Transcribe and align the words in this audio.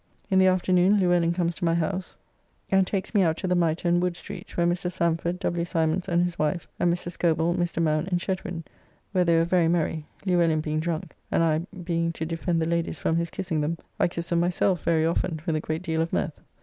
In 0.31 0.39
the 0.39 0.47
afternoon 0.47 0.99
Luellin 0.99 1.31
comes 1.31 1.53
to 1.53 1.63
my 1.63 1.75
house, 1.75 2.17
and 2.71 2.87
takes 2.87 3.13
me 3.13 3.21
out 3.21 3.37
to 3.37 3.47
the 3.47 3.53
Mitre 3.53 3.87
in 3.87 3.99
Wood 3.99 4.15
Street, 4.17 4.57
where 4.57 4.65
Mr. 4.65 4.91
Samford, 4.91 5.37
W. 5.37 5.63
Symons 5.63 6.09
and 6.09 6.23
his 6.23 6.39
wife, 6.39 6.67
and 6.79 6.91
Mr. 6.91 7.11
Scobell, 7.11 7.53
Mr. 7.53 7.79
Mount 7.83 8.07
and 8.07 8.19
Chetwind, 8.19 8.63
where 9.11 9.23
they 9.23 9.37
were 9.37 9.45
very 9.45 9.67
merry, 9.67 10.07
Luellin 10.25 10.59
being 10.59 10.79
drunk, 10.79 11.15
and 11.31 11.43
I 11.43 11.67
being 11.83 12.11
to 12.13 12.25
defend 12.25 12.59
the 12.59 12.65
ladies 12.65 12.97
from 12.97 13.15
his 13.17 13.29
kissing 13.29 13.61
them, 13.61 13.77
I 13.99 14.07
kissed 14.07 14.31
them 14.31 14.39
myself 14.39 14.81
very 14.81 15.05
often 15.05 15.39
with 15.45 15.55
a 15.55 15.59
great 15.61 15.83
deal 15.83 16.01
of 16.01 16.11
mirth. 16.11 16.41